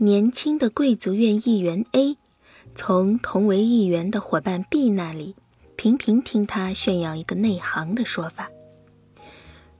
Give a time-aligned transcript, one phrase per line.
[0.00, 2.16] 年轻的贵族院议员 A
[2.76, 5.34] 从同为议员的伙伴 B 那里
[5.74, 8.48] 频频听他炫耀一个内行的说法，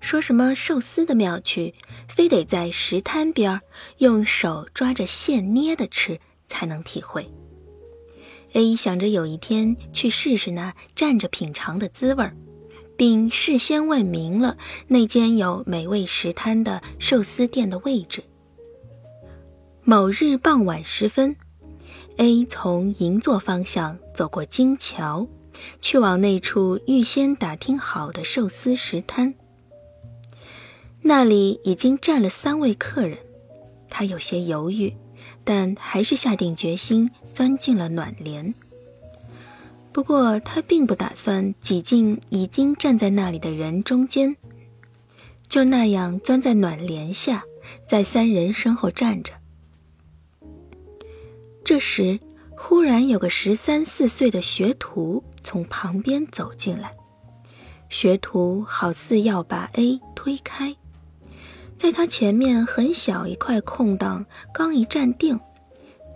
[0.00, 1.74] 说什么寿司的妙趣，
[2.08, 3.60] 非得在石滩边
[3.98, 7.30] 用手抓着线捏的吃才能体会。
[8.54, 12.34] A 想着有一天去试试那站着品尝的滋味儿，
[12.96, 14.56] 并事先问明了
[14.88, 18.24] 那间有美味食摊的寿司店的位置。
[19.88, 21.36] 某日傍晚时分
[22.16, 25.28] ，A 从银座方向走过金桥，
[25.80, 29.32] 去往那处预先打听好的寿司食摊。
[31.02, 33.16] 那里已经站了三位客人，
[33.88, 34.92] 他有些犹豫。
[35.44, 38.52] 但还是下定决心钻进了暖帘。
[39.92, 44.36] 不过他并不打算挤进已经站在那里的人中间，
[45.48, 47.44] 就那样钻在暖帘下，
[47.86, 49.32] 在三人身后站着。
[51.66, 52.20] 这时，
[52.56, 56.92] 忽然有个十三四岁的学徒从旁边走进来，
[57.88, 60.72] 学徒好似要把 A 推开。
[61.76, 64.24] 在他前面很小一块空档，
[64.54, 65.40] 刚一站定，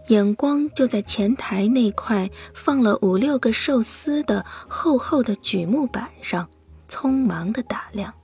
[0.06, 6.48] 眼光就在前台那块放了五六个寿司的厚厚的榉木板上，
[6.88, 8.14] 匆忙的打量。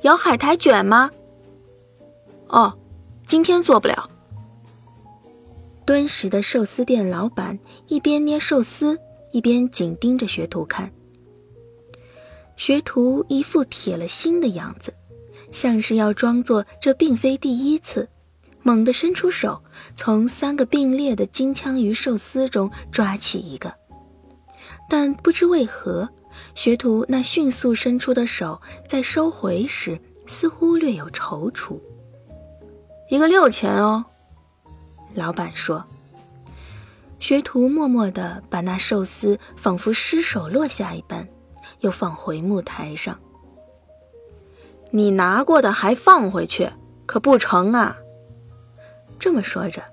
[0.00, 1.10] 有海苔卷吗？
[2.46, 2.78] 哦，
[3.26, 4.08] 今天做不了。
[5.92, 8.98] 敦实的寿司店老板一边捏寿司，
[9.30, 10.90] 一边紧盯着学徒看。
[12.56, 14.94] 学徒一副铁了心的样子。
[15.50, 18.08] 像是要装作这并非第一次，
[18.62, 19.62] 猛地伸出手，
[19.94, 23.74] 从三个并列的金枪鱼寿司中抓起一个。
[24.88, 26.08] 但不知为何，
[26.54, 31.78] 学徒那迅速伸出的手在收回时，似乎略有踌躇。
[33.10, 34.06] 一个六钱哦，
[35.14, 35.84] 老板说。
[37.18, 41.28] 学徒默默地把那寿司仿佛失手落下一般，
[41.78, 43.16] 又放回木台上。
[44.90, 46.68] 你拿过的还放回去，
[47.06, 47.96] 可不成啊！
[49.20, 49.84] 这么说着，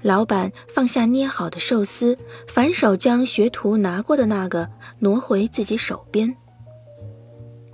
[0.00, 2.16] 老板放下捏好的寿司，
[2.48, 4.70] 反手将学徒拿过的那个
[5.00, 6.34] 挪回自己手边。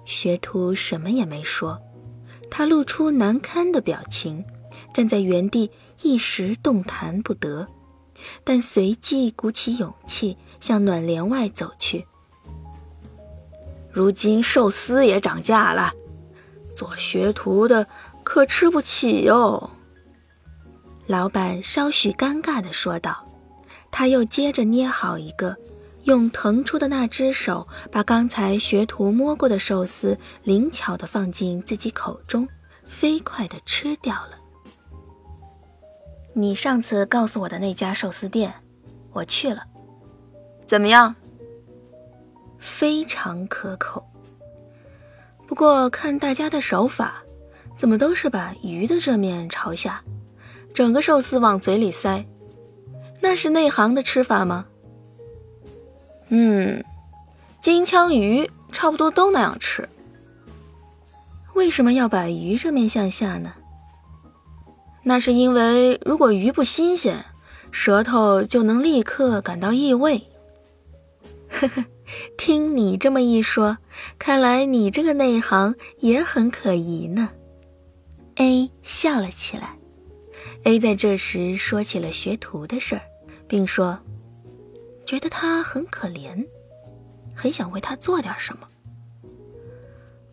[0.04, 1.80] 学徒什么也没说，
[2.50, 4.44] 他露出难堪的表情，
[4.92, 5.70] 站在原地
[6.03, 7.66] 一时动弹不得，
[8.44, 12.06] 但随即鼓起勇气向暖帘外走去。
[13.91, 15.92] 如今寿司也涨价了。
[16.75, 17.87] 做学徒的
[18.22, 19.70] 可吃不起哟。”
[21.06, 23.25] 老板稍许尴尬地说道。
[23.91, 25.56] 他又接着捏好一个，
[26.04, 32.47] 用腾出的那只手把刚才学徒摸过的寿司灵巧地放进自己口中，
[32.84, 34.38] 飞快地吃掉了。
[36.38, 38.54] 你上次告诉我的那家寿司店，
[39.12, 39.65] 我去了，
[40.65, 41.12] 怎么样？
[42.60, 44.06] 非常可口。
[45.49, 47.25] 不过看大家的手法，
[47.76, 50.00] 怎么都是把鱼的这面朝下，
[50.72, 52.25] 整个寿司往嘴里塞，
[53.20, 54.65] 那是内行的吃法吗？
[56.28, 56.84] 嗯，
[57.60, 59.88] 金枪鱼差不多都那样吃。
[61.55, 63.55] 为什么要把鱼这面向下呢？
[65.03, 67.25] 那是因为如果鱼不新鲜，
[67.70, 70.22] 舌头就能立刻感到异味。
[71.48, 71.84] 呵呵。
[72.38, 73.76] 听你这么一说，
[74.19, 77.28] 看来你这个内行也很可疑呢。
[78.37, 79.76] A 笑了起来。
[80.64, 83.03] A 在这时说起了学徒的事儿，
[83.47, 83.98] 并说，
[85.04, 86.47] 觉得他很可怜，
[87.34, 88.66] 很想为他做点什么。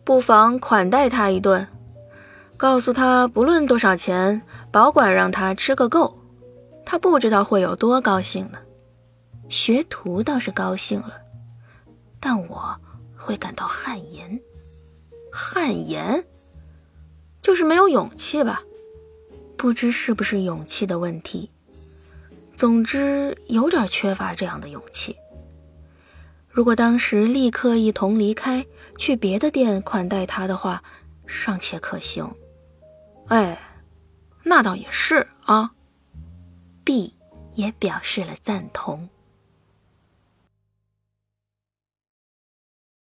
[0.02, 1.68] 不妨款待他一顿，
[2.56, 4.40] 告诉他不论多少钱，
[4.70, 6.18] 保管让他吃个够。
[6.84, 8.58] 他不知道会有多高兴呢。
[9.48, 11.12] 学徒倒是高兴了。
[12.18, 12.74] 但我
[13.16, 14.40] 会感到汗颜，
[15.30, 16.24] 汗颜，
[17.42, 18.62] 就是没有勇气吧？
[19.56, 21.50] 不知是不是勇气的问题。
[22.56, 25.14] 总之，有点缺乏这样的勇气。
[26.48, 28.64] 如果当时立刻一同离开，
[28.96, 30.82] 去别的店款待他的话，
[31.26, 32.26] 尚且可行。
[33.28, 33.58] 哎，
[34.44, 35.72] 那倒也是啊。
[36.84, 37.16] B
[37.54, 39.08] 也表示了赞同。